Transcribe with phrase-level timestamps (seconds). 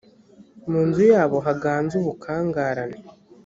[0.61, 2.97] mu mazu yabo haganze ubukangarane.